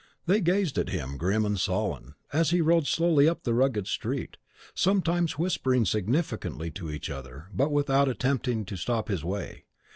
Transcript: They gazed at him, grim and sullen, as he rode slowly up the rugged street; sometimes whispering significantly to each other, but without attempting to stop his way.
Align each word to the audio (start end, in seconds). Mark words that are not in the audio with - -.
They 0.25 0.41
gazed 0.41 0.79
at 0.79 0.89
him, 0.89 1.15
grim 1.15 1.45
and 1.45 1.59
sullen, 1.59 2.15
as 2.33 2.49
he 2.49 2.59
rode 2.59 2.87
slowly 2.87 3.29
up 3.29 3.43
the 3.43 3.53
rugged 3.53 3.85
street; 3.85 4.37
sometimes 4.73 5.37
whispering 5.37 5.85
significantly 5.85 6.71
to 6.71 6.89
each 6.89 7.11
other, 7.11 7.49
but 7.53 7.71
without 7.71 8.09
attempting 8.09 8.65
to 8.65 8.77
stop 8.77 9.09
his 9.09 9.23
way. 9.23 9.65